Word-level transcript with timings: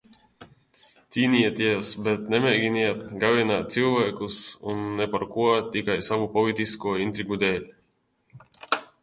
Cīnieties, 1.17 1.91
bet 2.07 2.23
nemēģiniet 2.35 3.03
galināt 3.25 3.69
cilvēkus, 3.75 4.39
un 4.73 4.83
ne 5.01 5.09
par 5.17 5.27
ko, 5.37 5.47
tikai 5.77 5.99
savu 6.09 6.27
politisko 6.39 6.97
intrigu 7.07 7.41
dēļ. 7.47 7.71